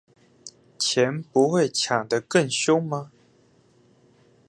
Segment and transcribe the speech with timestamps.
[0.79, 3.11] 錢不會搶得更兇嗎？